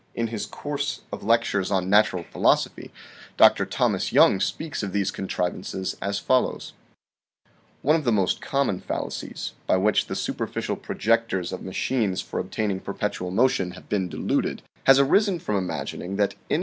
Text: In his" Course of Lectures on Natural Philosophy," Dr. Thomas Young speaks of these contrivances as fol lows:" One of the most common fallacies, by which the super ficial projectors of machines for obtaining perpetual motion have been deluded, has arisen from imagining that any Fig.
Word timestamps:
In 0.15 0.29
his" 0.29 0.47
Course 0.63 1.01
of 1.11 1.21
Lectures 1.21 1.69
on 1.69 1.87
Natural 1.87 2.23
Philosophy," 2.23 2.89
Dr. 3.37 3.67
Thomas 3.67 4.11
Young 4.11 4.39
speaks 4.39 4.81
of 4.81 4.93
these 4.93 5.11
contrivances 5.11 5.95
as 6.01 6.17
fol 6.17 6.41
lows:" 6.41 6.73
One 7.83 7.95
of 7.95 8.03
the 8.03 8.11
most 8.11 8.41
common 8.41 8.79
fallacies, 8.79 9.53
by 9.67 9.77
which 9.77 10.07
the 10.07 10.15
super 10.15 10.47
ficial 10.47 10.81
projectors 10.81 11.51
of 11.53 11.61
machines 11.61 12.19
for 12.19 12.39
obtaining 12.39 12.79
perpetual 12.79 13.29
motion 13.29 13.73
have 13.77 13.89
been 13.89 14.09
deluded, 14.09 14.63
has 14.85 14.97
arisen 14.97 15.37
from 15.37 15.55
imagining 15.55 16.15
that 16.15 16.33
any 16.49 16.59
Fig. 16.59 16.59